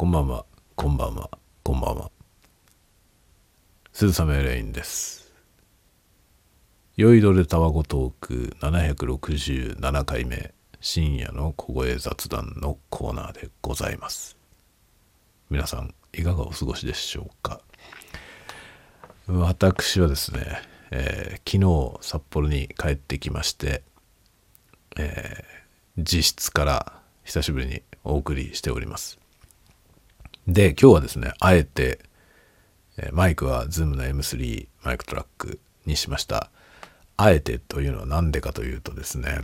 [0.00, 0.46] こんばんは、
[0.76, 1.28] こんばんは、
[1.62, 2.10] こんばんは。
[3.92, 5.30] 鈴雨レインです。
[6.96, 14.38] 酔いどれたわごトーク767回目深夜の小声雑談のコーナーでございます。
[15.50, 17.60] 皆さん、いかがお過ごしでしょうか？
[19.28, 20.62] 私はですね、
[20.92, 23.82] えー昨日札幌に帰ってきまして、
[24.96, 26.92] えー自室から
[27.22, 29.20] 久しぶりにお送りしております。
[30.46, 32.00] で今日はですねあえて、
[33.12, 36.50] マイクは Zoom の M3 マイクトラックにしました。
[37.16, 39.40] あえてというのは何でかというとですね、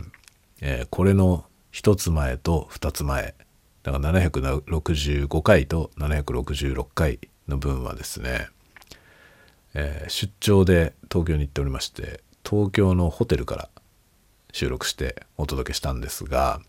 [0.61, 3.35] えーこれの1つ前と2つ前
[3.83, 8.47] だから765回と766回の分はですね、
[9.75, 13.69] えー出張で東京に行っておりまして東京のホテルから
[14.51, 16.61] 収録してお届けしたんですが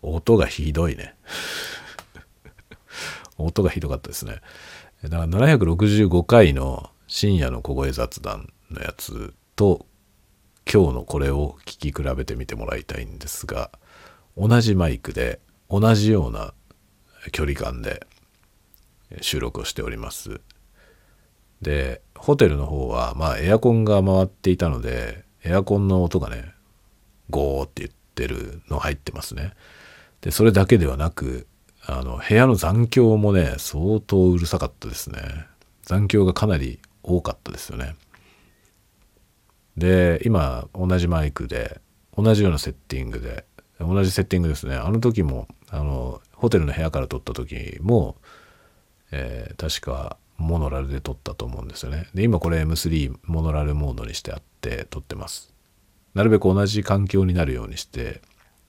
[0.00, 1.14] 音がひどいね。
[3.38, 4.40] 音がひどかったですね。
[5.02, 9.86] だから765回の深夜の小声雑談のやつと
[10.70, 13.70] 今日のこれを聞き比べてみてもらいたいんですが
[14.36, 15.40] 同じマイクで
[15.70, 16.52] 同じような
[17.32, 18.06] 距離感で
[19.20, 20.40] 収録をしております。
[21.62, 26.52] でホテルの方はまあエアコンが回っていたのでエアコンの音がね
[27.30, 29.54] ゴーって言ってるの入ってますね。
[30.20, 31.46] でそれだけではなく
[31.90, 35.20] あの部屋の残響もね相当うるさかったですね。
[35.82, 37.96] 残響がかなり多かったですよね。
[39.78, 41.80] で今同じマイクで
[42.16, 43.46] 同じようなセッティングで
[43.80, 44.76] 同じセッティングですね。
[44.76, 48.16] あの時もあのホテルの部屋から撮った時も、
[49.10, 52.06] えー確かモノラルで撮ったと思うんですよね。
[52.14, 55.54] で今これ M3 モノラルモードにしてあって撮ってます。
[56.14, 58.20] なるべく同じ環境になるようにして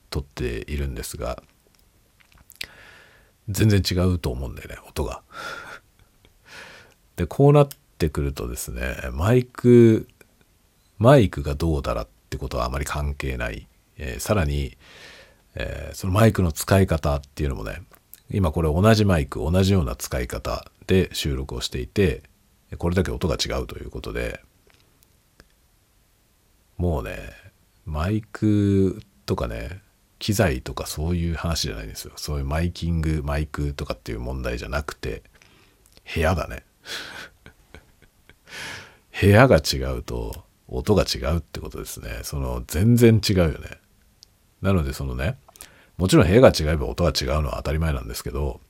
[0.08, 1.42] 撮っているんですが
[3.50, 5.22] 全然違うと思うんだよね音が。
[7.16, 10.08] でこうなってくるとですねマイク
[10.98, 13.66] マイクがどうだらってことはあまり関係ない、
[13.98, 14.76] えーさらに、
[15.54, 17.82] えーそのマイクの使い方っていうのもね
[18.30, 22.22] 今これ同じマイク同じような使い方で収録をしていて
[22.78, 24.40] これだけ音が違うということで
[26.76, 27.16] もうね
[27.84, 29.82] マイクとかね
[30.20, 32.12] 機材とかそういう話じゃないですよ。
[32.16, 35.22] そういうマイキングマイクとかっていう問題じゃなくて
[36.14, 36.62] 部屋だね。
[39.20, 42.20] 部屋が違うと音が違うってことですね。
[42.22, 43.78] その全然違うよね。
[44.60, 45.38] なのでそのね
[45.96, 48.60] もちろん部屋が違えば音が違うのは当たり前なんですけど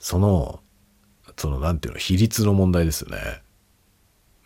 [0.00, 0.60] その
[1.36, 3.42] そのなんていうの比率の問題ですよね。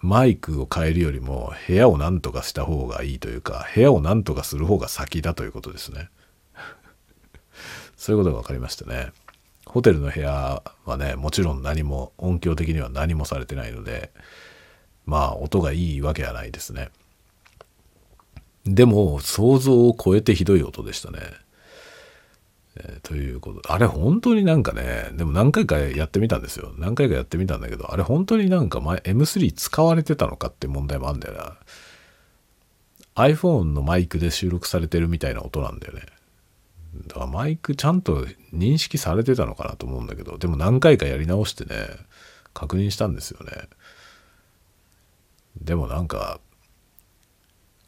[0.01, 6.11] マイクを変えるよりも部屋を何とかした方がいいというか部屋を何とかする方が先だということですね。
[8.03, 9.13] そういうことが分かりましたね。
[9.65, 14.11] ホテルの部屋はねもちろん何も音響的には何もされてないので
[15.07, 16.91] まあ音がいいわけはないですね。
[18.67, 21.21] でも想像を超えてひどい音でしたね、
[22.75, 23.73] えーということ。
[23.73, 26.73] あれ本当になんかねでも何回かやってみたんですよ。
[26.79, 31.57] 何回かやってみたんだけどあれ本当になんか前 M3 使われてたのかって問題もあんだよな。
[33.15, 36.03] iPhone のマイクで収録されてるみたいな音なんだよね。
[36.95, 41.87] だからマイクちゃんと認識されてたのかなと思うんだけどでも何回かやり直してね
[42.53, 43.53] 確認したんですよね。
[45.61, 46.41] でもなんか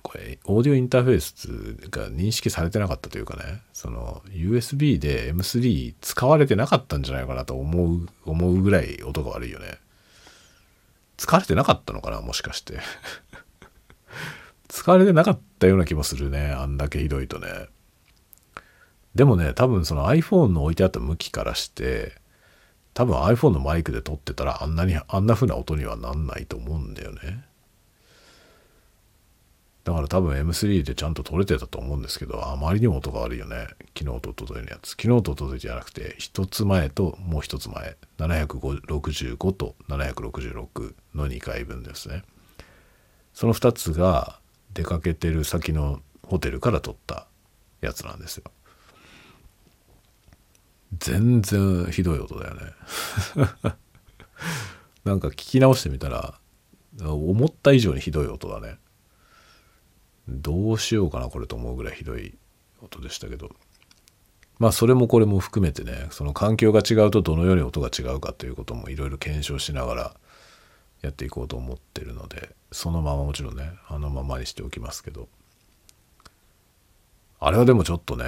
[0.03, 9.79] これオーディオインターフェースが認識されてなかったというかねその USB で M3 使われてなかったんじゃないかなと思う思うぐらい音が悪いよね。
[11.17, 12.79] 使われてなかったのかなもしかして。
[14.69, 17.69] 使われてなかったような気もするねあんだけひどいとね。
[19.15, 22.13] でもね多分その iPhone の置いてあった向きからして
[22.95, 27.45] 多分 iPhone のマイクで撮ってたらあんなにあんな風な音にはなんないと思うんだよね。
[29.83, 33.67] だから多分 M3 でちゃんと撮れてたと思うんですけどあまりにも音が悪いよね。
[33.99, 34.91] 昨日と一昨日のやつ。
[34.91, 37.97] 昨日と一昨日じゃなくて一つ前ともう一つ前。
[38.19, 42.23] 765と766の2回分ですね。
[43.35, 44.39] その2つが
[44.73, 47.27] 出かけてる先のホテルから撮った
[47.83, 48.45] やつなんですよ。
[50.99, 52.61] 全然ひどい音だよね。
[55.05, 56.39] なんか聞き直してみたら
[57.01, 58.79] 思った以上にひどい音だね。
[60.29, 62.37] どうしようかなこれと思うぐらいひどい
[62.81, 63.55] 音でしたけど。
[64.59, 70.17] まあそれもこれも含めてねその環境が違うとどのように音が違うかということもいろいろ検証しながら
[71.03, 75.29] やっていこうと思ってるのでそのままもちろんねあのままにしておきますけど。
[77.41, 78.25] あれはでもちょっとね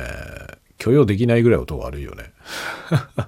[0.78, 2.32] 許容できないぐらい音悪いよね。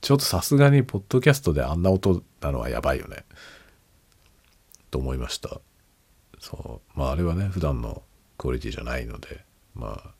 [0.00, 3.24] ちょっとさすがにポッドキャストであんな音なのはやばいよね。
[4.90, 5.60] と思いました。
[6.38, 6.98] そう。
[6.98, 8.02] まああれはね普段の
[8.38, 10.10] クオリティじゃないのでまあ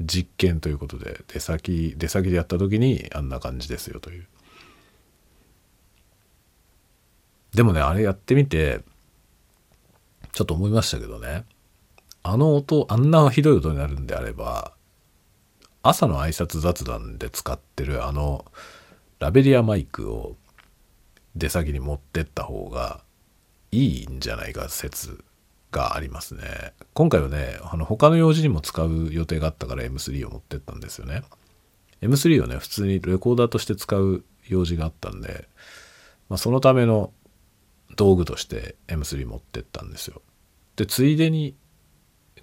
[0.00, 4.26] 実験ということで出先出先でやった時にあんな感じですよという。
[7.54, 8.82] でもねあれやってみて
[10.32, 11.44] ちょっと思いましたけどね。
[12.22, 14.72] あの音あんなひどい音になるんであれば
[15.88, 18.44] 朝の挨拶雑談で使ってるあの
[19.20, 20.36] ラベリアマイクを
[21.34, 23.00] 出先に持ってった方が
[23.72, 25.24] いいんじゃないか説
[25.72, 26.74] がありますね。
[26.92, 31.22] 今回はねあの他の用事にも使う予定があったから M3 を持ってったんですよね。
[32.02, 35.48] M3 をね普通にレコーダーとして使う用事があったんで、
[36.28, 37.14] まあ、そのための
[37.96, 40.20] 道具として M3 持ってったんですよ。
[40.76, 41.56] でついでに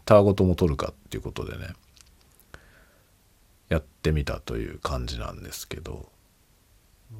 [0.03, 1.67] ターゴとも取るかっていうことでね
[3.69, 6.09] やってみたという感じなんですけど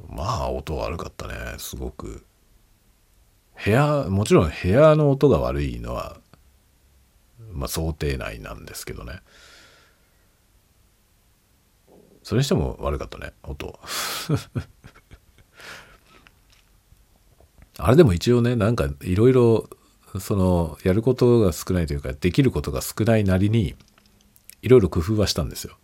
[0.10, 2.26] まあ音悪かったねすごく。
[3.64, 6.18] 部屋もちろん部屋の音が悪いのは
[7.54, 9.22] まあ想定内なんですけどね。
[12.24, 13.80] それにしても悪かったね音。
[17.78, 19.70] あれでも一応ねなんかいろいろ
[20.20, 23.76] そのやることが少ないというかできることが少ないなりに
[24.62, 25.78] いろいろ工夫はしたんですよ。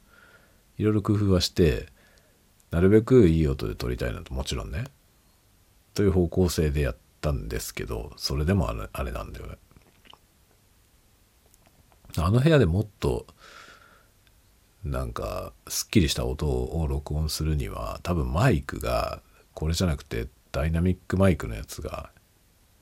[0.77, 1.87] いろいろ工夫はして
[2.71, 4.85] なるべくいい音で撮りたいなともちろんね。
[5.93, 9.57] という方向性でやったんですけどそれでもあれあれなんだよね。
[12.17, 13.25] あの部屋でもっと
[14.83, 19.21] なんかすっきりした音を録音するには多分マイクが
[19.53, 22.09] これじゃなくてダイナミックマイクのやつが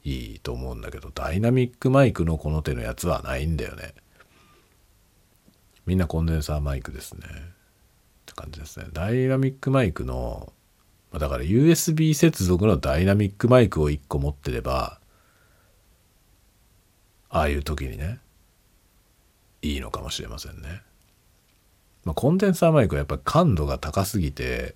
[0.03, 3.93] いいと思うんだけどダイナミックマイクのこの手のやつはないんだよね。
[5.85, 7.25] みんなコンデンサーマイクですね。
[8.31, 8.87] って感じですね。
[8.93, 10.53] ダイナミックマイクの
[11.17, 14.99] だから USB 接続のダイナミックマイクを1個持ってれば
[17.29, 18.19] ああいう時にね
[19.63, 20.81] いいのかもしれませんね、
[22.05, 24.75] まあ、コンデンサーマイクはやっぱり感度が高すぎて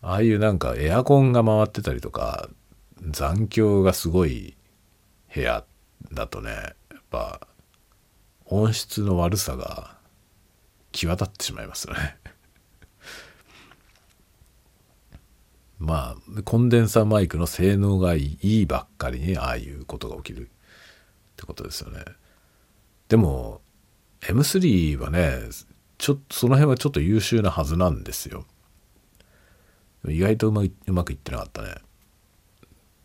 [0.00, 2.48] ああいうなんかエアコンが回ってたりとか
[3.00, 4.56] 残響がすごい
[5.32, 5.64] 部屋
[6.12, 7.46] だとねやっぱ
[8.46, 9.96] 音質の悪さが
[10.90, 12.16] 際立ってしまいますよね。
[15.82, 20.48] まあコンデンサーマイクの性能がいいばっかりにああいうことが起きるっ
[21.36, 22.04] てことですよね。
[23.08, 23.60] でも
[24.20, 25.38] M3 はね
[25.98, 28.46] ちょっとその辺はちょっと優秀なはずなんですよ。
[30.08, 31.74] 意外とうまうまくいってなかったね。
[31.74, 31.78] っ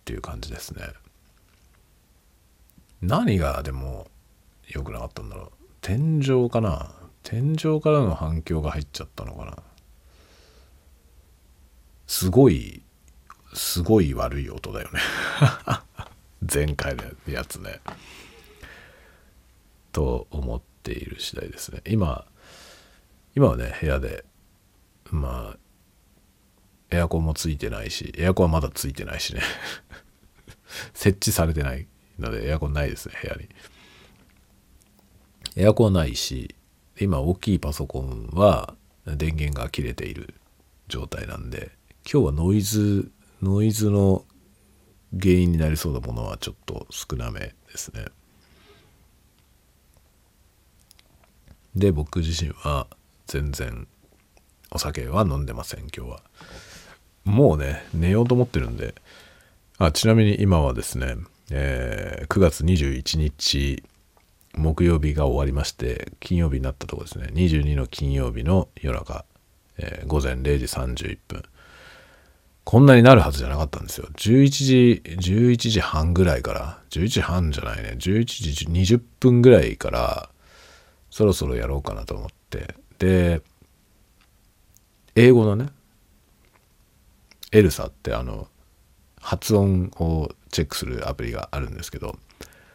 [0.06, 0.84] ていう感じですね。
[3.02, 4.08] 何がでも
[4.68, 5.52] 良くなかったんだろう。
[5.82, 6.92] 天井かな。
[7.24, 9.58] 天井からの反響が入っちゃったのかな。
[12.08, 12.82] すごい
[13.54, 15.00] すごい悪い音だよね。
[16.54, 17.82] 前回のやつね。
[19.92, 21.82] と思っている次第ですね。
[21.86, 22.26] 今
[23.36, 24.26] 今はね部屋で
[25.12, 25.58] まあ
[26.92, 29.42] エアコンもついてないしエアコンはまだついてないしね。
[30.94, 31.88] 設置されてない
[32.20, 33.50] のでエアコンないですね部屋に。
[35.56, 36.56] エアコンないし
[37.00, 38.76] 今大きいパソコンは
[39.06, 40.36] 電源が切れている
[40.88, 41.77] 状態なんで
[42.10, 43.12] 今日はノイズ
[43.42, 44.24] ノイズの
[45.12, 48.06] 原因になりそうなものはちょっと少なめですね。
[51.76, 52.88] で僕自身は
[53.26, 53.90] 全然
[54.72, 56.22] お酒は飲んでません今日は。
[57.26, 58.96] もうね寝ようと思ってるんで。
[59.78, 61.18] あちなみに今はですね、
[61.52, 63.84] えー、9月21日
[64.56, 67.28] 木曜日が終わりまして金曜日になったとこですね。
[67.34, 69.26] 22の金曜日の夜中、
[69.78, 71.44] えー、午前0時31分。
[72.68, 74.10] こんなになるはずじゃなかったんですよ。
[74.18, 80.30] 11時、11時半ぐらいから、11時半じゃないね、11時20分ぐらいから、
[81.10, 82.76] そろそろやろうかなと思って。
[83.00, 83.42] で、
[85.16, 85.70] 英語のね、
[87.54, 88.50] エルサってあの、
[89.22, 92.18] 発音をチェックするアプリがあるんですけど、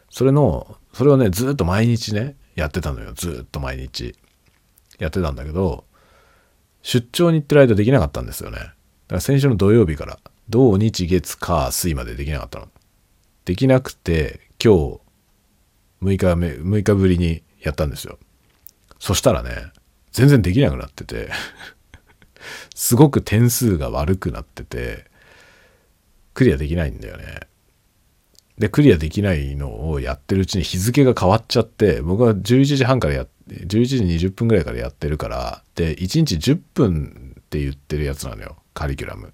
[0.09, 3.13] それの、それをね、ずっと毎日ね、やってたのよ。
[3.13, 4.15] ずっと毎日。
[4.97, 5.85] やってたんだけど、
[6.81, 8.57] 出張に行ってる間できなかったんですよね。
[9.13, 10.17] から先週の土曜日から
[10.49, 12.67] 土日月火水までできなかったの。
[13.45, 14.99] できなくて今日
[16.01, 18.17] 6日目6日ぶりにやったんですよ。
[18.99, 19.67] そしたらね
[20.13, 21.29] 全然できなくなってて
[22.73, 25.05] すごく点数が悪くなってて
[26.33, 27.41] クリアできないんだよね。
[28.57, 39.33] でクリアできないのをやってるうちに日付が変わっちゃって僕は11時半からや11時20分ぐらいからやってるからで1日10分って言ってるやつなのよカリキュラム。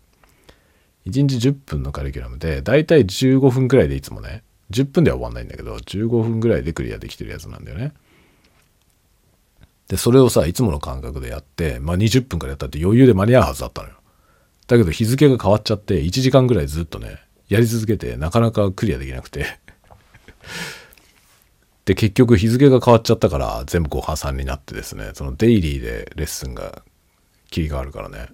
[1.06, 7.94] 1日10分のカリキュラムでだいたい15分くらいでいつもね10分では終わんないんだけど15分ぐらいでクリアできてるやつなんだよね。
[9.88, 13.96] でそれをさいつもの感覚でやってまあ20分からやったって余裕で間に合うはずだったのよ。
[14.68, 19.60] だけど日付が変わっちゃって1時間ぐらいずっとねやり続けてなかなかクリアできなくて。
[21.86, 26.84] で結局日付が変わっちゃったから全部後半3になってですねそのデイリーでレッスンが
[27.50, 28.28] 切り替わるからね。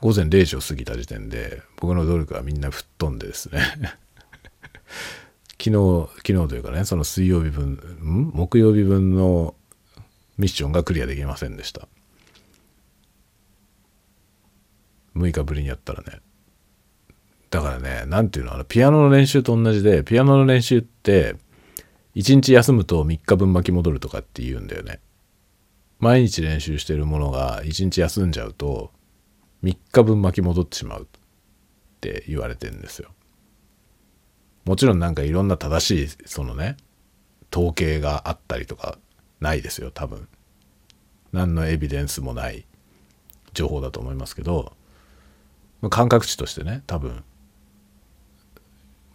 [0.00, 3.60] 午前0時を過ぎた時点で僕の努力はみんな吹っ飛んでですね。
[5.58, 8.30] 昨日昨日というかねその水曜日分ん？
[8.34, 9.54] 木曜日分の
[10.36, 11.88] ミッションがクリアできませんでした。
[15.16, 16.20] 6日ぶりにやったらね。
[17.50, 21.36] だからね何ていうのあのピアノの練習と同じでピアノの練習って
[22.16, 25.00] 1日休むと3日分巻き戻るとかって言うんだよね。
[26.00, 28.90] 毎日練習してるものが1日休んじゃうと
[29.64, 31.06] 3日分巻き戻ってしまうっ
[32.00, 33.08] て言われてんですよ。
[34.66, 36.76] もちろんなんかいろんな正しいそのね
[37.52, 38.98] 統計があったりとか
[39.40, 40.28] ないですよ多分。
[41.32, 42.66] 何のエビデンスもない
[43.54, 44.72] 情報だと思いますけど
[45.90, 47.24] 感覚値としてね多分。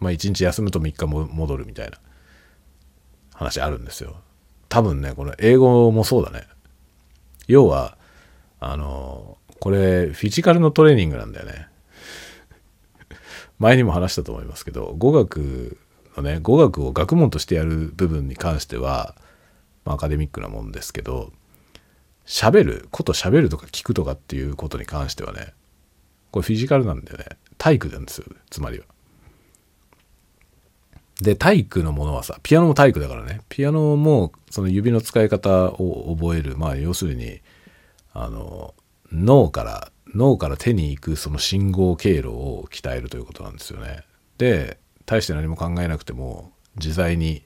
[0.00, 1.98] まあ1日休むと3日も戻るみたいな
[3.34, 4.16] 話あるんですよ。
[4.68, 6.46] 多分ねこの英語もそうだね。
[7.46, 7.96] 要は
[8.60, 11.68] あのこれフィジカルのトレーニングなんだよね。
[13.58, 15.78] 前にも話したと思いますけど語学
[16.16, 19.14] のね語学を学問としてやる部分に関しては、
[19.84, 21.32] まあ、アカデミックなもんですけど
[22.26, 25.52] 喋ること喋るとか聞くとかっていうことに関してはね
[26.30, 27.24] これフィジカルなんでね。
[27.58, 28.86] 体育なんですよつまりは。
[31.20, 33.42] で体育のものはさピアノも体育だからね。
[33.50, 36.56] ピアノもその指の使い方を覚える。
[36.56, 37.40] まあ要するに
[38.12, 38.74] あの
[39.12, 44.04] 脳から脳から手に行くその信号経路を鍛えるということなんですよね。
[44.38, 47.44] で大して何も考えなくても自在に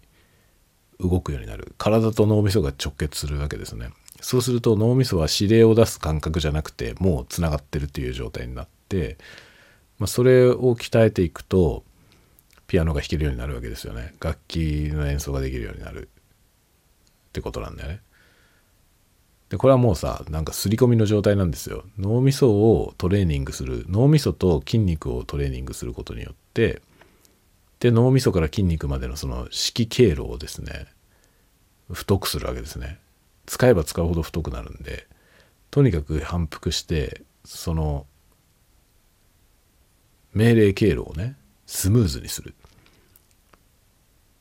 [1.00, 3.90] 動くようになる体と脳みそが直結するわけですね。
[4.20, 9.18] そうすると脳みそは指令を出す感覚じゃなくてもうつながってるっていう状態になって、
[9.98, 11.84] まあ、それを鍛えていくと
[12.66, 16.08] ピアノが弾けるようになるわけですよね楽器の演奏ができるようになる
[17.28, 18.00] ってことなんだよね
[19.50, 21.84] でこれはもうさなんか刷り込みの状態なんですよ。
[21.98, 23.84] 脳みそをトレーニングする。
[23.88, 26.82] 脳みそと筋肉をトレーニングすることによって
[27.80, 30.86] で脳みそから筋肉までのその指揮経路をですね
[31.92, 32.98] 太くするわけですね。
[33.46, 35.06] 使えば使うほど太くなるんで
[35.70, 38.06] とにかく反復してその
[40.32, 41.36] 命令経路をね
[41.66, 42.54] スムーズにする。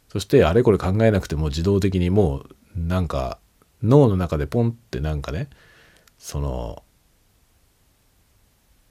[0.07, 3.39] そしてあれこれ考えなくても自動的にもうなんか
[3.83, 5.49] 脳の中でポンってなんかね
[6.17, 6.83] その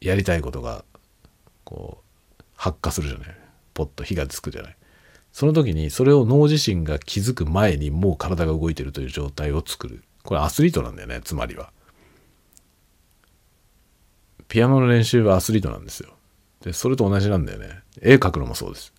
[0.00, 0.84] やりたいことが
[1.64, 2.02] こ
[2.38, 3.36] う発火するじゃない。
[3.74, 4.76] ポッと火がつくじゃない。
[5.32, 10.04] その時にそれを脳自身が気づく前にもう体が動いてるという状態を作る。
[10.22, 11.72] これアスリートなんだよねつまりは。
[14.48, 16.10] ピアノの練習はアスリートなんですよ。
[16.60, 17.80] でそれと同じなんだよね。
[18.02, 18.92] 絵描くのもそうです。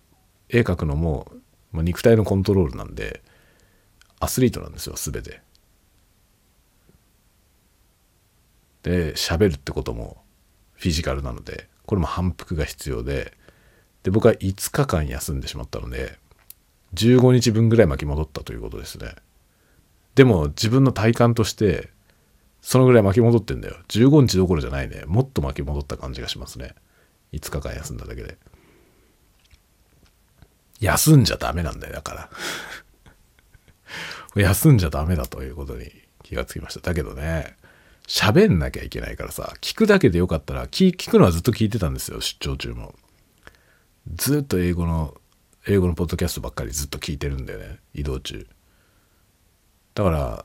[0.48, 1.30] 絵描くのも、
[1.70, 3.22] まあ、肉体のコントロールなんで
[4.18, 5.43] アスリートなんですよ全て。
[8.84, 10.18] で喋るってことも
[10.74, 13.32] フィジカルなのでこれも反復が必要で
[14.04, 16.18] で僕は5日間休んでしまったので
[16.94, 19.14] 15日分ぐらい巻き戻ったということですね。
[20.14, 21.90] でも自分の体感として
[22.60, 23.76] そのぐらい巻き戻ってんだよ。
[23.88, 25.02] 15日どころじゃないね。
[25.06, 26.74] もっと巻き戻った感じがしますね。
[27.32, 28.36] 5日間休んだだけで。
[30.80, 32.30] 休んじゃダメなんだよだから。
[34.40, 35.90] 休んじゃダメだということに
[36.22, 36.80] 気がつきました。
[36.80, 37.56] だけどね
[38.06, 42.94] 喋んなきゃいけないからさ聞くだけでよかったら聞聞くのはずっと聞いてたんですよ出張中も。
[44.14, 45.14] ずっと英語の
[45.66, 48.46] 英語のポッドキャストばっかりずっと聞いてるんだよね移動中。
[49.94, 50.44] だから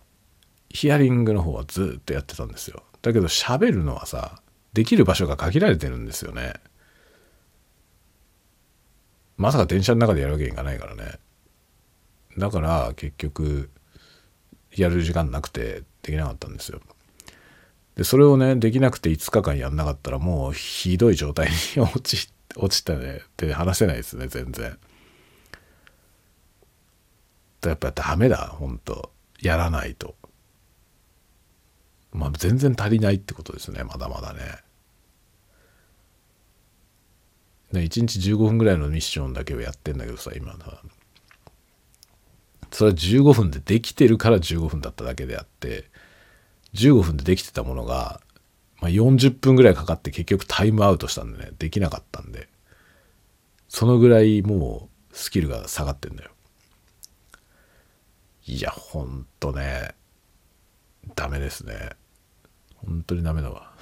[0.69, 2.83] ヒアリングの方はずっとやってたんですよ。
[3.01, 4.41] だけど喋るのはさ
[4.73, 6.53] できる場所が限られてるんですよね。
[9.35, 11.19] まさか電車の中でやるわけにいかないからね。
[12.37, 13.69] だから結局
[14.75, 16.79] やる時間なくてできなかったんですよ。
[17.99, 23.17] でそれをねできなくて5日間やんなかったらもうひどい状態に 落ち落ちたね。
[23.17, 24.79] って話せないですね全然。
[27.65, 29.11] やっぱダメだ本当。
[29.41, 30.15] やらないと。
[32.13, 34.39] まあ全然足りないってことですねまだまだね。
[37.73, 40.57] 1日15分ぐらいのミッションだけをやってんだけどさ今
[42.71, 45.91] それは15分でできてるから15分だっただけであって
[46.73, 48.21] 15分でできてたものが
[48.81, 52.47] まあ、40分ぐらいかかって結局タイムアウトしたんでねできなかったんで。
[53.67, 56.31] そのぐらいもうスキルが下がってんだよ。
[58.47, 59.93] いやほんとね
[61.15, 61.91] ダメですね。
[62.77, 63.71] 本当にダメだわ。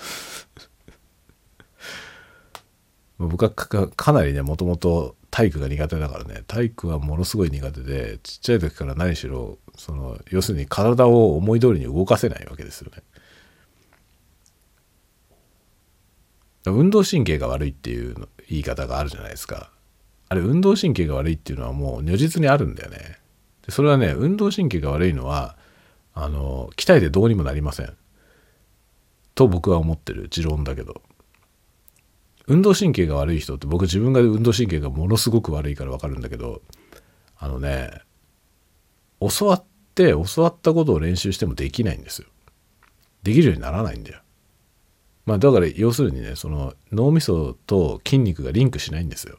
[3.17, 6.41] 僕はかなりねもともと体育が苦手だからね。
[6.47, 13.03] 体育はものすごい苦手でちっちゃい時から何しろその要するに体を思い通りに動かせないわけですよね。
[16.65, 18.15] 運動神経が悪いっていう
[18.49, 19.69] 言い方があるじゃないですか。
[20.27, 23.19] あれ運動神経が悪いっていうのはもう如実にあるんだよね。
[23.63, 25.55] でそれはね運動神経が悪いのは
[26.15, 27.93] あの鍛えてどうにもなりません。
[29.35, 30.29] と僕は思ってる。
[30.29, 31.03] 持論だけど。
[32.47, 36.61] 運動神経が悪い人って僕自分が運動神経がものすごく悪いから分かるんだけど
[37.37, 37.91] あのね
[39.19, 39.63] 教わっ
[39.95, 42.27] て教わったことを練習してもできないんですよ。
[43.23, 44.21] できるようにならないんだよ。
[45.25, 49.37] まあだから要するにねその脳みそと筋肉がリンクしないんですよ。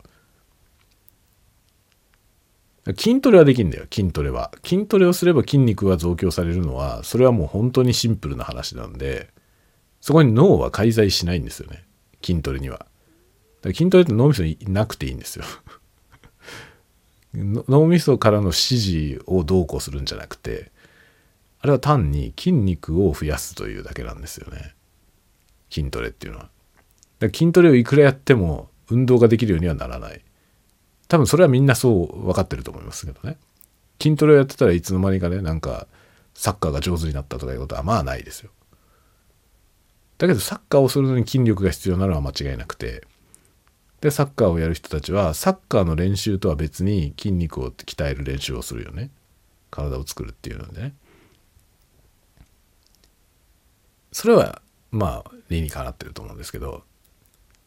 [2.96, 4.50] 筋トレはできんだよ筋トレは。
[4.64, 9.28] 筋トレをすれば筋肉は増強されるのはそれはもう本当にシンプルな話なんで
[10.00, 11.84] そこに脳は介在しないんですよね
[12.22, 12.87] 筋トレには。
[13.64, 15.44] 筋トレって脳みそになくていいんですよ。
[17.34, 20.72] 脳みそからの指示をどうこうするんじゃなくて
[21.60, 24.74] あれは単に筋肉を増やすというだけなんですよね。
[25.70, 26.50] 筋トレっていうのは。
[27.20, 30.22] 筋トレをいくらやっても運動ができるようにはならない。
[31.08, 33.38] 多分それはみんなそう分かってると思いますけどね。
[34.00, 35.88] 筋トレをやってたらいつの間にかねなんか
[36.34, 38.50] サッカーが上手になったとかいうことはまあないですよ。
[40.18, 43.04] だけどサッカーをするのに筋力が必要なのは間違いなくて
[44.00, 49.10] でサッカーをやる人たちはサッカーの練習とは別に筋肉を鍛える練習をするよね。
[49.70, 50.94] 体を作るっていうのでね。
[54.12, 56.82] それはまあ理にかなってると思うんですけど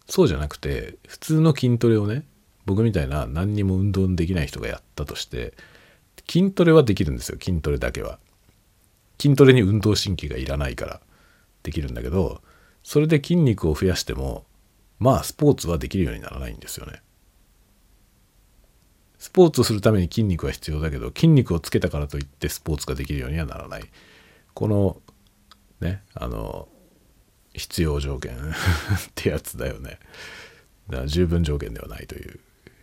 [0.08, 2.24] そうじゃなくて普通の筋トレをね
[2.66, 5.54] 僕みたいな何にも運動できない人がやったとして
[6.30, 8.20] 筋トレはできるんですよ筋トレだけは。
[9.20, 11.00] 筋トレに運動神経がいらないから
[11.62, 12.42] できるんだけど
[12.82, 14.46] それで筋肉を増やしても
[15.02, 17.02] まあスポーツはできるようにならないんですよね。
[19.18, 23.84] スポーツをするために筋肉は必要だけど筋肉をつけたからといってスポーツができるようにはならない。
[24.54, 25.02] この
[25.80, 26.70] ねあの
[27.54, 28.44] 必要条件 っ
[29.16, 29.98] てやつだよね。
[30.88, 32.40] だから十分条件ではないという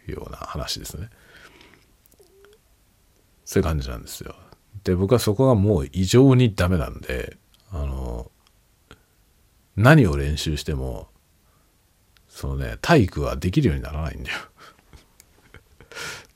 [0.08, 1.10] ような話ですね。
[3.44, 4.34] そういう感じなんですよ。
[4.82, 7.36] で僕はそこがもう異常にダメなんで
[7.70, 8.32] あの
[9.76, 11.08] 何を練習しても
[12.38, 14.38] そのね体育はできるようにならないんだよ。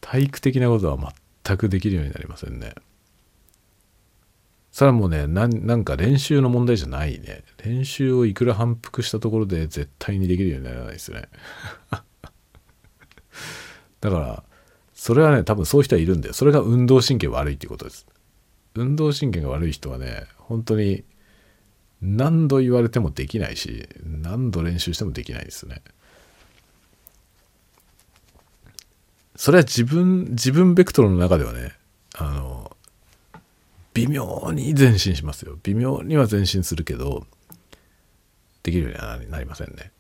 [0.00, 2.74] 体育的なことは全くできるようになりませんね。
[4.72, 7.44] それはもうねなんか練習の問題じゃないね。
[7.64, 11.28] 練習をいくら反復したところで絶対にできるようにならないですね。
[14.00, 14.42] だから
[14.94, 16.34] それはね多分そういう人はいるんだよ。
[16.34, 18.08] それが運動神経悪いっていうことです。
[18.74, 21.04] 運動神経が悪い人はね本当に
[22.02, 25.80] 何度言われてもできないし何度練習してもできないですね。
[29.36, 31.72] それは自分自分ベクトルの中ではね
[32.14, 32.76] あの
[33.94, 35.56] 微妙に前進しますよ。
[35.62, 37.26] 微妙には前進するけど
[38.62, 39.92] できるようにはなりませんね。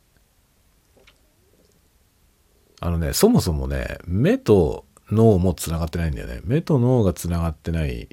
[2.80, 6.40] あのねそもそもね目と脳もつながってないんだよね。
[6.42, 8.08] 目と脳がつながってない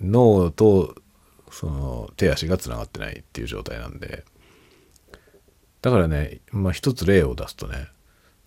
[0.00, 0.94] 脳と
[1.54, 4.24] その手足がつながってないっていう状態なんで。
[5.82, 7.88] だからね、まあ、一つ例を出すとね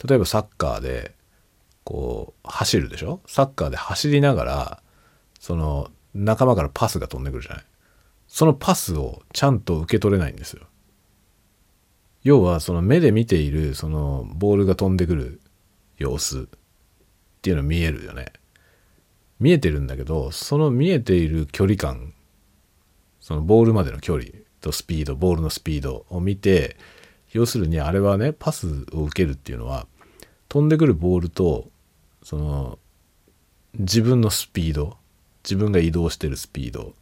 [0.03, 1.13] 例えばサッカーで
[1.83, 3.21] こう走るでしょ？
[3.27, 4.83] サッカーで走りながら
[5.39, 7.63] その仲間からパスが飛んでくるじゃない？
[8.27, 10.63] そのパスをちゃんと受け取れないんですよ。
[12.23, 15.39] 要はその目で見ているそのボールが飛んでくる
[15.97, 16.45] 様子っ
[17.41, 18.33] ていうの見えるよね。
[19.39, 22.13] 見えてるんだけどその見えている距離感
[23.27, 26.77] そのボールまでの距離とスピードボールのスピードを見て
[27.33, 29.85] 要するにあれはねパスを受けるっていうのは
[30.47, 31.67] 飛んでくるボールと
[32.23, 32.79] その
[33.77, 34.95] 自分のスピード
[35.43, 36.93] 自分が移動してるスピード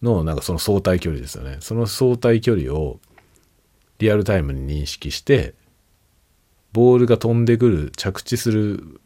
[0.00, 1.58] のなんかその相対距離ですよね。
[1.60, 3.00] その相対距離を
[3.98, 5.52] リアルタイムに認識して
[6.72, 8.98] ボールが飛んでくる着地する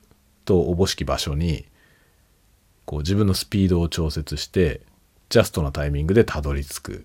[0.44, 1.66] とおぼしき場所に
[2.84, 4.82] こう自分のスピードを調節して
[5.28, 7.04] ジャストなタイミングでたどり着く。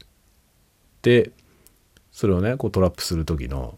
[1.01, 1.31] で、
[2.11, 3.77] それをね、こうトラップする時の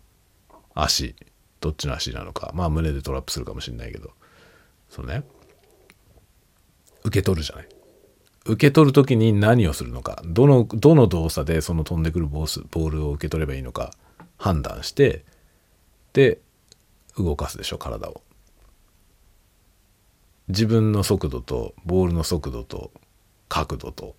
[0.74, 1.16] 足、
[1.62, 4.12] どっちの足なのか、まあ胸でトラップするかもしれないけど、
[4.90, 5.24] そのね、
[7.04, 7.70] 受け取るじゃない。
[8.46, 10.22] 受け取る時に何をするのか。
[10.26, 13.94] どのどの動作でその飛んでくるボーボールを受け取ればいいのか。
[14.38, 15.26] 判断して。
[16.14, 16.40] で
[17.18, 18.22] 動かすでしょ体を。
[20.48, 22.92] 自分の速度とボールの速度と
[23.50, 24.16] 角度と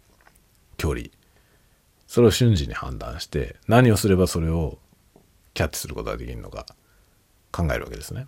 [0.76, 1.06] 距離。
[2.06, 4.78] それを瞬時に判断して何をすればそれを
[5.54, 6.66] キャッチすることができるのか
[7.50, 8.26] 考えるわけですね。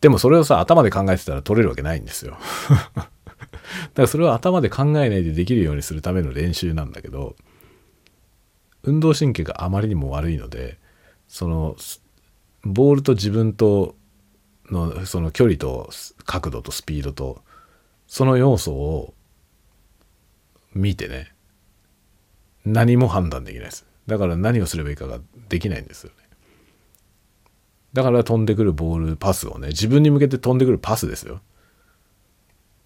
[0.00, 2.36] でもそれをさ頭で考えてたら取れるわけないんですよ。
[2.94, 3.08] だか
[3.94, 7.36] らそれを頭で考えないでできるようにするための練習なんだけど
[8.82, 10.78] 運動神経があまりにも悪いので
[11.26, 11.76] その
[12.64, 13.96] ボールと自分と
[14.70, 15.90] のその距離と
[16.24, 17.42] 角度とスピードと
[18.06, 19.13] その要素を
[20.74, 21.34] 見てね。
[22.64, 23.86] 何も判断できないです。
[24.06, 26.16] だから何をすればいいかができないんですよね。
[27.92, 31.40] だから飛んでくるボールパスをね自分に向けて飛んでくるパスですよ。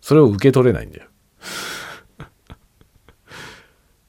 [0.01, 1.07] それを受け取れないんだよ。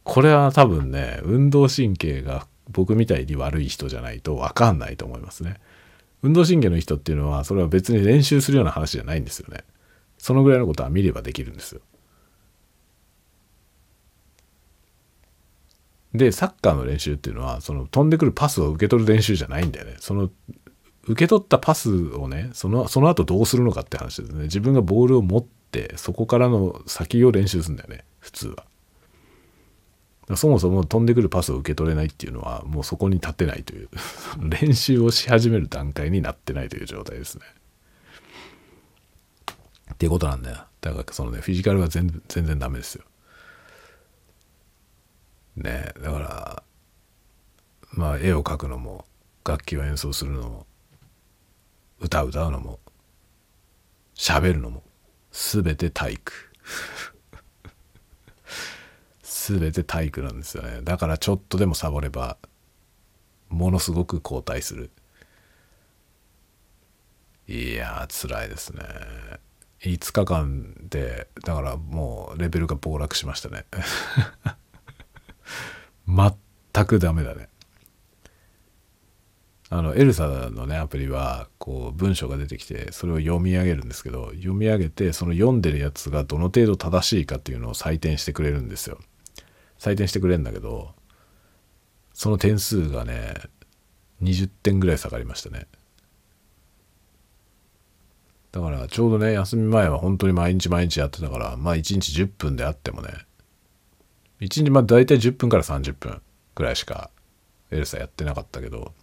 [0.04, 5.60] これは多分ね運動神経が僕みたいに悪い人じゃないと分かんないと思いますね。
[6.22, 9.64] 運動神経の人っていうのはそれは別に練習するような話じゃないんですよね。
[10.18, 11.82] そのぐらいのことは見ればできるんですよ。
[16.14, 20.30] でサッカーの練習っていうのはその飛んでくるパスを受け取る練習じゃないんだよねその
[21.04, 28.66] 受け取ったパスをねそのその後どうするのかって話ですね自分がボールを持ってそこからの先を練習するんだよね普通は
[30.36, 33.90] そもそも飛んでくるパスを受け取れないっていうのはもうそこに立てないという
[34.38, 37.46] 練習をし始める段階になってないという状態ですね。
[39.92, 40.58] っていうことなんだよ。
[40.82, 43.04] だからそのねフィジカルは全全然ダメですよ。
[45.60, 46.64] ねだから
[47.92, 49.06] まあ絵を描くのも
[49.46, 50.66] 楽器を演奏するのも
[52.00, 52.80] 歌歌うのも
[54.16, 54.84] 喋るのも
[55.32, 56.34] 全て体育。
[59.24, 60.82] 全て体育なんですよね。
[60.82, 62.38] だからちょっとでもサボれば
[63.48, 64.92] ものすごく後退する。
[67.48, 68.84] いやー辛いですね。
[69.82, 73.66] 5日間でだからもうレベルが暴落しましたね。
[76.10, 77.50] 全くダメだね。
[79.72, 88.98] あのエルサのねアプリはこう文章が出てきてそれを読み上げるんですけど読み上げてその読んでるやつがどの程度正しいかっていうのを採点してくれるんですよ。
[89.78, 90.94] 採点してくれるんだけど
[92.14, 93.36] その点数がね
[94.24, 95.68] 20点ぐらい下がりましたね。
[98.52, 103.10] だからちょうどね休み前は本当に毎日毎日やってたからまあ1日10分であってもね
[104.42, 106.22] 1日まあ大体10分から30分
[106.56, 107.10] ぐらいしか
[107.72, 108.94] エルサやってなかったけど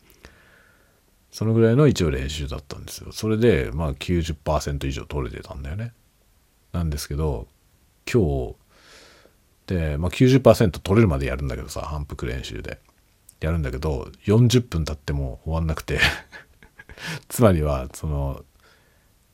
[1.31, 5.93] そのぐらいの一応練習だったんですよそれでまあ90%以上取れてたんだよね
[6.73, 7.47] なんですけど
[8.11, 8.57] 今日
[9.67, 12.81] で、まあ90%取れるまでやるんだけどさ、反復練習で。
[13.41, 16.01] やるんだけど、40分経っても終わんなくて
[17.29, 18.45] つまりは、その、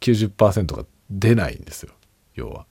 [0.00, 1.92] 90%が出ないんですよ。
[2.34, 2.66] 要は。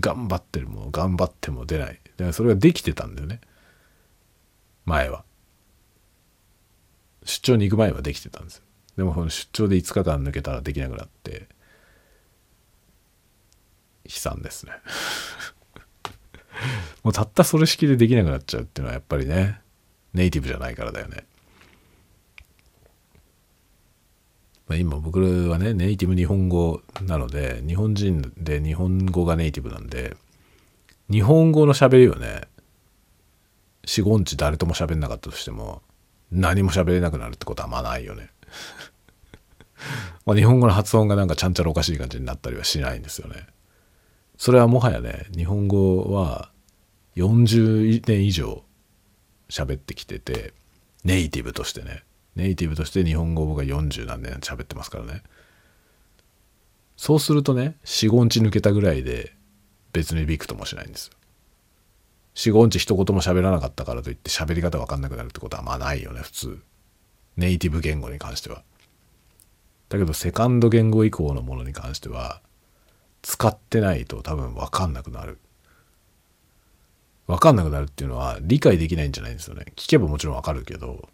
[0.00, 2.00] 頑張ってるも頑張っても出ない。
[2.16, 3.40] だからそれができてたんだよね。
[4.84, 5.24] 前は。
[7.24, 8.62] 出張に行く前はできてたんですよ。
[8.96, 11.48] でもこの出張で5日間抜けたらできなくなって、
[14.04, 14.72] 悲惨ですね
[17.04, 19.60] もうたったそれ式でできなくなっちゃうっていうのはやっぱりね、
[20.12, 21.24] ネイティブじゃないからだよね。
[24.72, 30.16] まあ、今僕はね、ネイティブ日本語なので、日本人で日本語がネイティブなんで、
[31.10, 32.48] 日本語の喋りをね、
[33.84, 35.82] 四五日誰とも喋んなかったとしても、
[36.30, 38.30] 何も喋れなくなるってことはまあないよね。
[40.24, 43.46] まあ日本語の発音がなんかちゃんちゃらおかしい感じになったりはしないんですよね。
[44.38, 46.50] それはもはやね、日本語は
[47.16, 48.64] 40年以上
[49.50, 50.54] 喋ってきてて
[51.04, 52.04] ネイティブとしてね
[52.36, 55.22] ネイティブとして日本語を僕が40何年喋ってますからね。
[56.96, 59.34] そうするとね45日抜けたぐらいで
[59.92, 61.14] 別にびくともしないんですよ。
[62.34, 66.62] 45日一言も喋らなかったからといって喋り方わかんなくなるってことはまあないよね普通。
[67.36, 68.62] ネイティブ言語に関しては。
[69.88, 72.40] だけどセカンド言語以降のものに関しては
[73.20, 75.38] 使ってないと多分わかんなくなる。
[77.26, 79.66] 分かんなくなるっていうのは理解できないんじゃないんですよね。
[79.76, 81.08] 聞けばもちろん分かるけど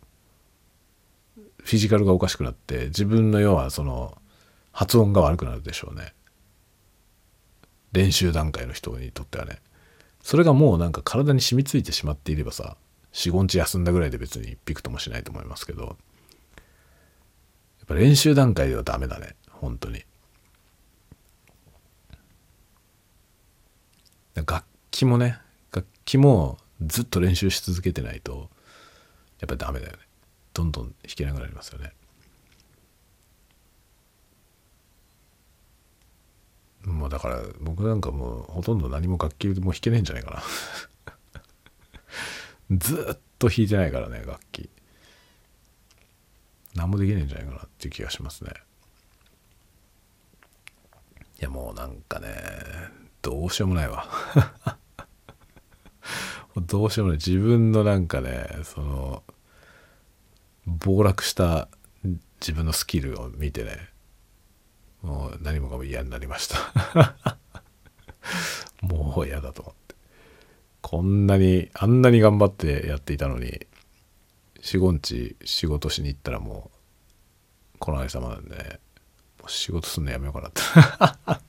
[1.69, 4.17] フィジカルがおかしくなって自分の要はその
[4.73, 6.15] 発音が悪くなるでしょうね。
[7.93, 9.59] 練習段階の人にとってはね。
[10.23, 12.79] それがもうなんか体に染みついてしまっていればさ
[13.13, 15.83] 45日休んだぐらいで別にびくともしないと思いますけど。
[15.85, 15.97] やっ
[17.87, 19.37] ぱ練習段階ではダメだね。
[19.51, 20.07] 本当に。
[24.37, 25.39] 楽器もね
[25.71, 28.49] 楽器もずっと練習し続けてないと
[29.41, 30.08] やっぱりダメだよね。
[30.59, 31.93] どんどん弾けなくなりますよね。
[36.83, 40.43] もうだから僕なんかもうほとんど何も楽器も弾けねえんじゃないか
[42.71, 42.75] な。
[42.77, 44.69] ずっと弾いてないからね楽器。
[46.75, 48.51] 何もできねえんじゃないかなっていう気がしますね。
[51.41, 52.35] いやもうなんかね
[53.23, 54.09] どうしようもないわ。
[56.57, 57.19] どうしようもない。
[57.25, 59.23] 自分のなんかねその
[60.69, 61.69] 暴落した
[62.41, 63.89] 自分のスキルを見てね
[65.03, 67.37] もう何もかも嫌になりました。
[68.83, 69.95] もう嫌だと思って。
[70.81, 73.67] こんなにあんなに頑張ってやっていたのに
[74.61, 76.71] 四五日仕事しに行ったらも
[77.75, 78.81] うこのあ様なんでね
[79.47, 80.61] 仕事すんのやめようかなって。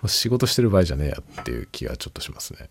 [0.00, 2.70] もう仕事してる場合じゃねえやっていう気がちょっとしますね。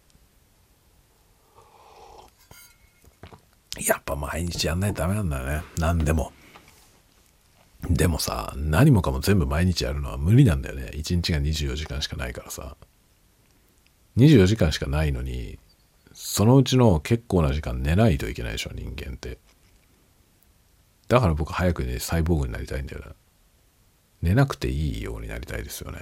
[3.80, 5.64] やっぱ毎日やんないとダメなんだよね。
[5.78, 6.32] 何でも。
[7.90, 10.92] でもさ何もかも全部毎日やるのは無理なんだよね。
[10.94, 12.78] 1日が24時間しかないからさ。
[14.18, 15.58] 24時間しかないのに
[16.14, 19.40] そのうちの結構な時間寝ないといけないでしょ人間って。
[21.08, 23.08] だから僕早くねサイボーグになりたいんだよな
[24.22, 26.00] 寝なくていいようになりたいですよね。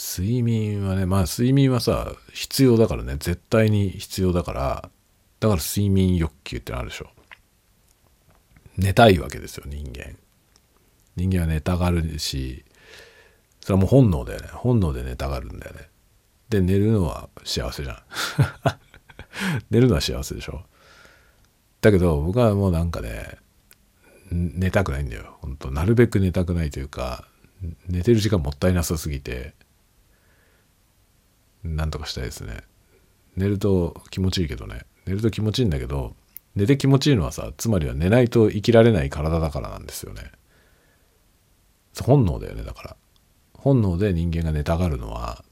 [0.00, 3.14] 睡眠はねまあ睡眠はさ必要だからね。
[3.14, 4.90] 絶対に必要だから。
[5.40, 7.08] だから睡眠欲求ってのあるでしょ。
[8.76, 10.14] 寝たいわけですよ人間。
[11.16, 12.64] 人間は寝たがるし
[13.60, 14.46] それはもう本能だよね。
[14.52, 15.88] 本能で寝たがるんだよね。
[16.48, 17.98] で寝るのは幸せじゃん。
[19.70, 20.62] 寝るのは幸せでしょ。
[21.80, 23.38] だけど僕はもうなんかね
[24.30, 25.38] 寝たくないんだよ。
[25.40, 27.26] 本当なるべく寝たくないというか
[27.88, 29.54] 寝てる時間もったいなさすぎて
[31.64, 32.62] なんとかしたいですね。
[33.36, 34.82] 寝ると気持ちいいけどね。
[35.06, 36.14] 寝ると気持ちいいんだけど
[36.54, 40.32] 寝て気持ちいいのはさつまりは寝ないと生きられない体だからなんですよね。
[42.02, 42.96] 本能だよねだから。
[43.54, 45.44] 本能で人間が寝たがるのは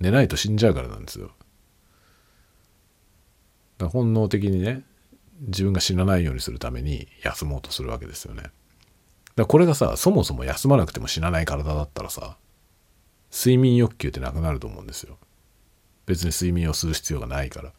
[0.00, 1.26] 寝ないと死んじゃうからなんですよ。
[1.26, 1.36] だか
[3.84, 4.82] ら本能的にね
[5.40, 8.44] 自分が死なないようにするために休もうとするわけですよね。
[9.36, 12.36] だこれがさそもそも休まなくても死なない体だったらさ
[13.32, 15.18] 睡眠欲求ってなくなると思うんですよ。
[16.06, 17.72] 別に睡眠をする必要がないから。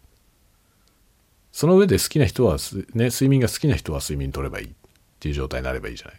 [1.51, 2.57] その上で好きな人は、
[2.95, 4.71] ね、睡眠が好きな人は睡眠取ればいいっ
[5.19, 6.15] ていう状態になればいいじゃない。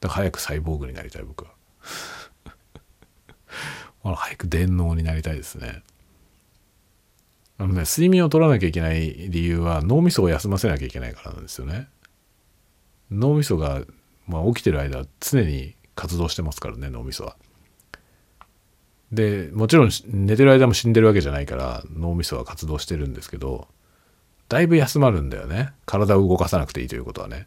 [0.00, 1.50] だから早くサイボーグになりたい僕は。
[4.16, 5.82] 早く電脳になりたいですね。
[7.58, 11.88] あのね睡眠を取らなきゃいけない理由は脳みそを休ませなきゃいけないからなんですよね。
[13.10, 13.82] 脳みそが、
[14.26, 17.36] まあ、起きてる間常に活動してますからね脳みそは。
[19.12, 23.68] でもちろん寝てる間も死んでるわけじゃないから脳みそは活動してるんですけど
[24.48, 25.72] だいぶ休まるんだよね。
[25.86, 27.46] 体を動かさなくていいということはね。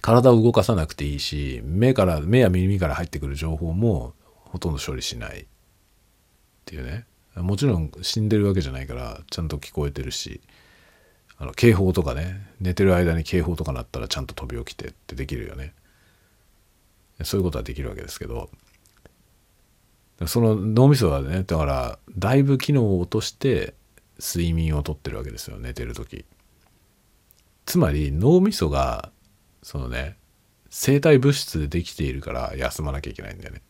[0.00, 5.40] 体を動かさなくていいし目から目や耳から入ってくる情報もほとんど処理しない。
[5.40, 5.44] っ
[6.66, 7.04] ていうね。
[7.34, 10.40] もちろん死んでるわけじゃないからちゃんと聞こえてるし
[11.36, 12.46] あの警報とかね。
[12.60, 15.72] 寝てる間に警報とか鳴ったらちゃんと飛び起きてってできるよね。
[17.24, 18.50] そういうことはできるわけですけど。
[20.26, 23.74] その脳みそはねだからだいぶ機能を落として
[24.18, 26.24] 睡眠をとってるわけですよ寝てる時。
[27.66, 29.10] つまり脳みそが
[29.62, 30.16] そのね
[30.70, 33.62] 生体物質でできているから休まなきゃいけないんだよね。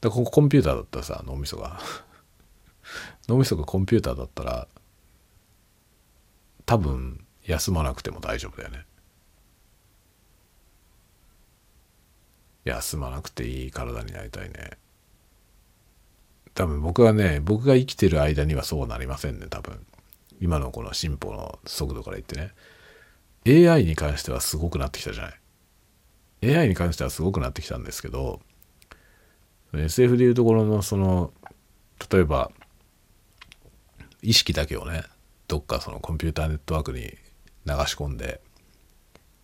[0.00, 1.80] だからここコンピューターだったらさ脳みそが。
[3.28, 4.68] 脳みそがコンピューターだったら
[6.66, 8.86] 多分休まなくても大丈夫だよね。
[12.70, 14.70] 休まなくていい体になりたいね。
[16.54, 19.84] 多分僕はね僕が生きてる間にはそうなりませんね多分。
[20.40, 22.52] 今のこの進歩の速度から言ってね。
[23.46, 25.40] AI に関してはすごくなってきたじゃない。
[26.42, 28.40] AI に関してはすごくなってきたんですけど
[29.74, 31.32] SF でいうところのその
[32.10, 32.50] 例えば
[34.22, 35.04] 意識だけをね
[35.48, 37.10] どっかそのコンピューターネットワークに流
[37.86, 38.40] し込んで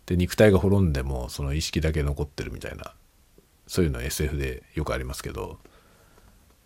[0.07, 2.95] で肉体が滅んでもその意識だけ残ってるみたいな
[3.67, 5.59] そういうの SF でよくありますけど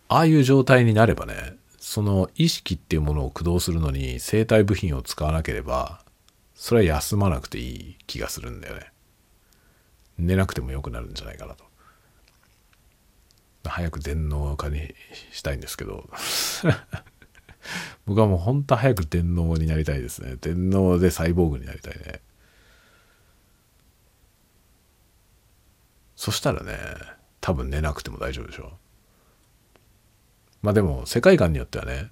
[0.07, 6.03] ああいう状態になればねその意識っていうものを駆動するのに生体部品を使わなければ
[6.61, 8.91] それは休まなくていい気がするんだよね。
[10.19, 11.65] 寝なくてもよくなるんじゃないかなと。
[13.65, 14.93] 早く電脳化に
[15.31, 16.07] したいんですけど。
[18.05, 20.35] 僕はもう本当早く電脳になりたいですね。
[20.39, 22.21] 電脳でサイボーグになりたいね。
[26.21, 26.77] そしたらね
[27.39, 28.65] 多分寝なくても大丈夫でしょ。
[28.65, 28.69] う
[30.61, 32.11] まあでも世界観によってはね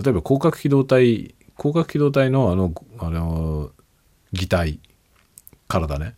[0.00, 3.72] 例えば広角機動隊広角機動隊のあのあの
[4.32, 4.78] 擬態
[5.66, 6.14] 体ね。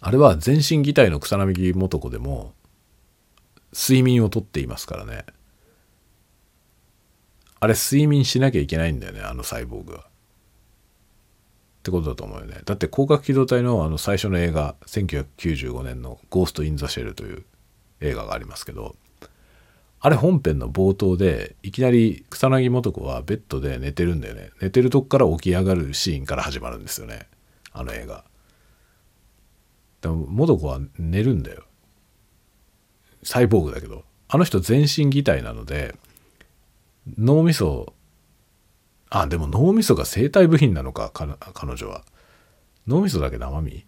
[0.00, 2.52] あれは全身擬態の草薙素子でも
[3.72, 5.26] 睡眠をとっていますからね。
[7.60, 10.08] あれ睡眠しなきゃいけないんだよねあのサイボーグは。
[11.86, 12.62] ってことだと思うよね。
[12.64, 17.44] だって広角機動隊のあの最初の映画1995年の「ゴースト・イン・ザ・シェル」という
[18.00, 18.96] 映画がありますけど
[20.00, 24.50] あれ本編の冒頭でいきなり草薙素子はベッドで寝てるんだよね。
[24.60, 27.28] 寝てるとこから起き上がるシーンから始まるんですよね。
[27.72, 28.24] あの映画。
[30.00, 31.62] でも素子は寝るんだよ。
[33.22, 34.04] サイボーグだけど。
[34.28, 35.94] あの人全身擬態なので
[37.16, 37.94] 脳みそ
[39.10, 42.04] あでも脳みそが生体部品なのか彼女は。
[42.86, 43.84] 脳みそだけ生身？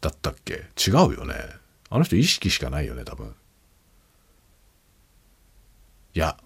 [0.00, 0.64] だったっけ？
[0.76, 1.34] 違うよね。
[1.90, 3.34] あの人意識しかないよね多分。
[6.14, 6.36] いや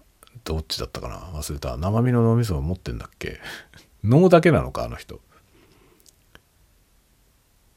[0.43, 1.17] どっちだったかな？
[1.17, 1.77] 忘れた。
[1.77, 3.39] 生身の脳みそを持ってんだっけ？
[4.03, 5.19] 脳だけなのかあの人。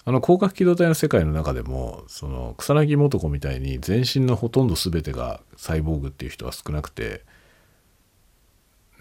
[0.05, 7.23] あの広角機動隊の世界の中でもその草薙素子みたいに全身のほとんど全てがサイボーグっていう人は少なくて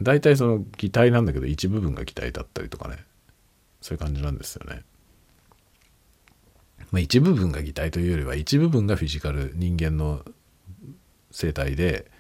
[0.02, 2.98] 大体その擬態なんだけど一部分が擬態だったりとかね。
[3.82, 4.84] そういう感じなんですよね。
[6.92, 10.24] まあ、一部分が擬態というよりは一部分がフィジカル人間の
[11.32, 12.12] 生態で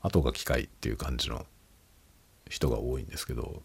[0.00, 1.44] あとが機械っていう感じの
[2.48, 3.62] 人が多いんですけど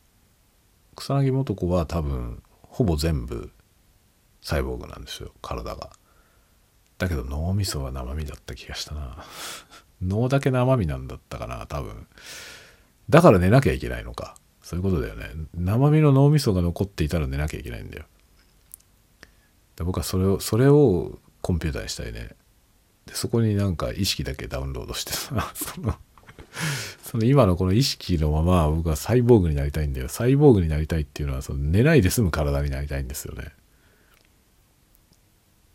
[0.96, 3.52] 草薙素子は多分ほぼ全部
[4.42, 5.32] サイボーグなんですよ。
[5.42, 5.92] 体が。
[6.98, 9.24] だけど脳みそは生身だった気がしたな。
[10.02, 12.08] 脳だけ生身なんだったかな多分。
[13.12, 14.36] だから寝なきゃいけないのか。
[14.64, 15.30] そういうことだよね。
[15.54, 18.06] 生身の脳みそが残っていたら寝なきゃいけないんだよ。
[19.76, 22.30] で僕はそれをそれをコンピューターにしたいね。
[23.06, 25.96] でそこになんか意識だけダウンロードしてさ その
[27.04, 30.08] その今のこの意識のまま僕はサイボーグになりたいんだよ。
[30.08, 33.52] サイボーグになりたいっていうのはその寝ないで済む体になりたいんですよね。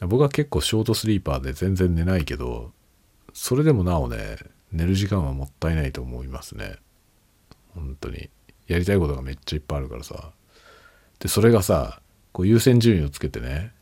[0.01, 2.73] 僕は結構ショートスリーパーで全然寝ないけど
[3.33, 4.37] それでもなおね
[4.73, 6.77] 寝る時間はもったいないと思いますね。
[7.77, 8.29] 本当に。
[8.67, 10.33] やりたいことがめっちゃいっぱいあるからさ。
[11.21, 12.01] でそれがさ
[12.33, 13.73] こう優先順位をつけてね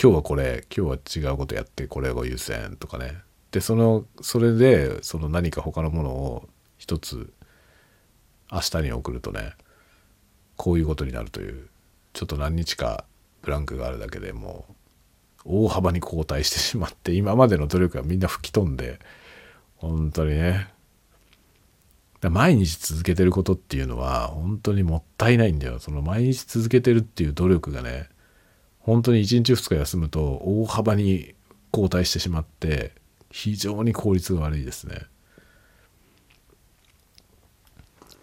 [0.00, 3.18] 今日はこれ今日は違うことやってこれが優先とかね。
[3.50, 7.32] でそのそれでその何か他のものを一つ
[8.50, 9.52] 明日に送るとね
[10.56, 11.68] こういうことになるという
[12.12, 13.04] ちょっと何日か
[13.42, 14.66] ブランクがあるだけでも
[15.44, 18.98] う大幅に後退してしまって今までの努力がみんな吹き飛んで
[19.76, 20.73] 本当にね
[22.30, 25.78] 毎日続けてることっていうのは本当にもったいないんだよ。
[25.78, 28.08] その毎日続けてるっていう努力がね
[28.80, 31.34] 本当に1日2日休むと大幅に
[31.70, 32.92] 後退してしまって
[33.30, 35.02] 非常に効率が悪いですね。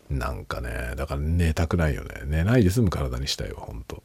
[0.10, 2.22] なんかねだから寝たくないよね。
[2.26, 4.04] 寝ないで済む体にしたいわ本当。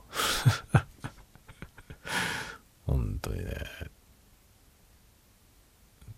[2.87, 3.53] 本当にね。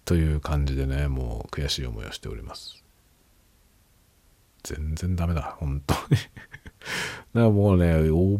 [0.04, 2.77] という感じでねもう悔しい思いをしております。
[4.62, 6.00] 全然ダメだ本当に。
[6.10, 6.20] だか
[7.34, 7.92] らもうね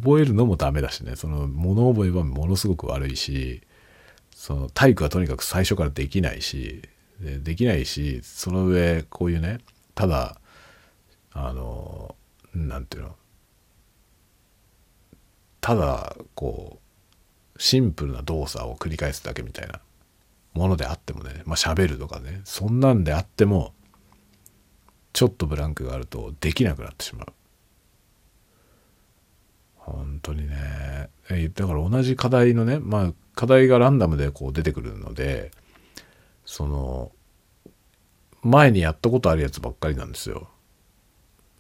[0.03, 1.17] 覚えるのもダメだしね。
[1.17, 3.63] その物覚えはものすごく悪いし
[4.31, 6.83] その体育はとにかく最初からできないし
[7.21, 9.59] でできないしその上こういうね
[9.95, 10.41] ただ
[11.33, 12.15] あの
[12.55, 13.17] 何て言うの
[15.61, 16.79] ただこ
[17.57, 19.81] うシンプルな動作を繰り返すだけみたいな
[20.55, 23.73] ものであってもねまあ喋るとかねそんなんであっても
[25.19, 27.27] ちょっとブランクがあるとできなくなってしまう。
[29.75, 31.09] 本当にね。
[31.57, 35.51] だから同じ課題のねまあ課題がランダムでこう出てくるので
[36.45, 37.11] その
[38.45, 40.51] 前にやったことあるやつばっかりなんですよ。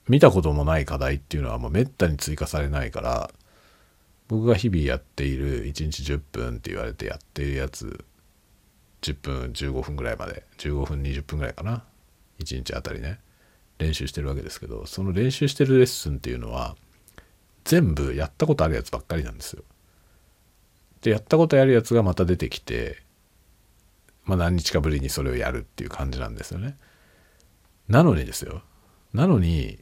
[0.06, 3.28] 見たこともない課題っていうのはもうめったに追加されないから
[4.28, 8.04] 僕が日々やっている1日10分って言われてやっているやつ
[9.02, 11.82] 10分15分ぐらいまで15分20分ぐらいかな。
[12.38, 13.18] 1日あたりね。
[13.78, 16.76] 練習してるわけですけどその練習してるレッスンっていうのは
[17.64, 19.62] 全部やったことあるやつばっかりなんですよ。
[21.02, 23.02] でやったことあるやつがまた出てきて
[24.24, 26.76] まあ何日かぶりにそれをやるっていう感じなんですよね。
[27.88, 28.62] なのにですよ
[29.12, 29.78] なのに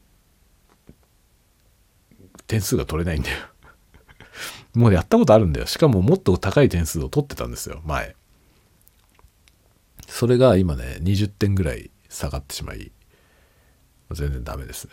[2.47, 3.39] 点数が取れないんだよ。
[4.75, 5.67] もうやったことあるんだよ。
[5.67, 8.15] しかももっと高い点数を取ってたんですよ、前。
[10.07, 12.93] それが今ね、20点ぐらい下がってしまい、
[14.13, 14.93] 全然ダメですね。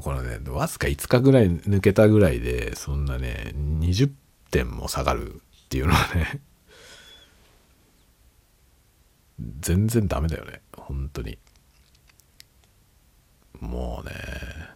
[0.00, 4.10] このね、わずか5日ぐらい抜けたぐらいで、そんなね、20
[4.50, 6.40] 点も下がるっていうのはね
[9.60, 10.60] 全然ダメだよね。
[10.76, 11.38] 本当に。
[13.60, 14.14] もうね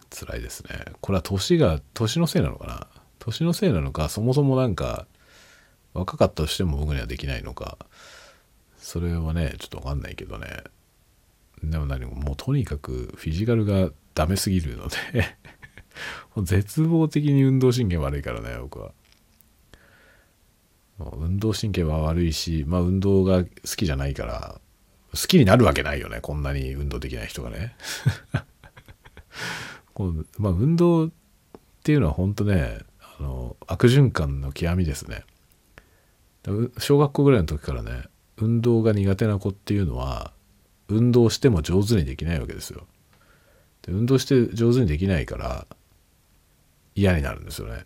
[0.09, 0.85] 辛いですね。
[1.01, 2.87] これは年が年のせいなのかな？
[3.19, 5.05] 年のせいなのかそもそもなんか
[5.93, 7.77] 若かったとしても僕にはできないのか。
[8.77, 10.63] それはねちょっと分かんないけどね。
[11.63, 14.97] でも何ももうとにかくフィジカルがダメすぎるので
[16.43, 18.91] 絶望的に運動神経悪いからね僕は。
[20.99, 24.59] 運動神経は悪いしまあ運動が好きじゃないから
[25.11, 27.75] 好きになるわけないよねこんなに運動できない人がね。
[29.93, 31.09] こうまあ運動っ
[31.83, 32.79] ていうのは本当ね
[33.19, 35.23] あの悪循環の極みですね。
[36.79, 38.03] 小学校ぐらいの時からね
[38.37, 40.31] 運動が苦手な子っていうのは
[40.87, 42.85] 運動しても上手にできないわけですよ。
[43.81, 45.65] で運動して上手にできないから
[46.95, 47.85] 嫌になるんですよね。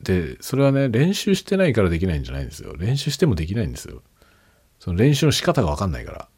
[0.00, 2.76] でそれはね練習してないからできないんじゃないんですよ。
[2.76, 4.02] 練習してもできないんですよ。
[4.78, 6.28] その練習の仕方が分かんないから。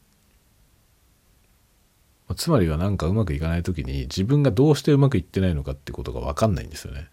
[2.34, 7.08] つまりはなんかうまくいかない時に自分がどうしてうまくいってないのかってことが分かんないんですよね。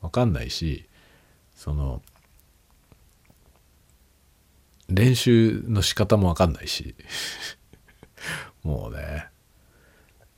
[0.00, 0.88] 分かんないし
[1.54, 2.02] その
[4.88, 6.94] 練習の仕方も分かんないし。
[8.62, 9.28] もうね。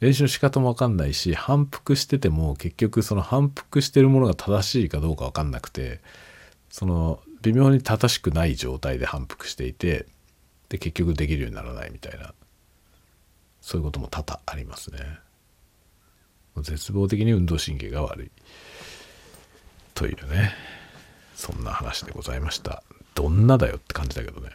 [0.01, 6.03] 練習の仕方も分かんないし反復してても結局その反復してるものが正しいかどうか分かんなくて
[6.69, 10.07] その微妙に正しくない状態で反復していて
[10.69, 12.35] で結局できるようにならないみたいな
[13.63, 14.99] そういうことも多々ありますね。
[16.59, 18.31] 絶望的に運動神経が悪い。
[19.95, 20.53] というね。
[21.35, 22.83] そんな話でございました。
[23.15, 24.51] どんなだよって感じだけどね。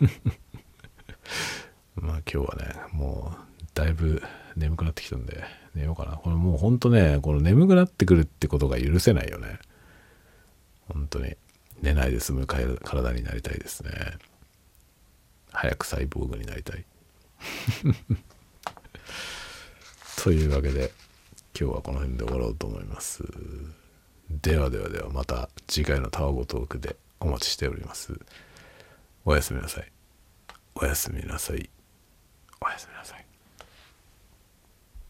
[1.96, 4.22] まあ今日はねもうだいぶ
[4.56, 5.44] 眠くなってきたんで
[5.74, 6.16] 寝ようかな。
[6.16, 9.58] これもうほんとねこの眠くなってくるってことが許せないよね。
[10.88, 11.36] 本当に。
[11.82, 13.90] 寝ないで済む体になりたいですね。
[15.52, 16.84] 早くサイボーグになりたい。
[20.22, 20.90] というわけで
[21.58, 23.22] 今日はこの辺で終わろうと思います。
[24.30, 28.18] ではではではまた次回のタワゴトークでお待ちしております。
[29.24, 29.92] おやすみなさい。
[30.74, 31.68] おやすみなさい。
[32.60, 33.25] おやすみなさい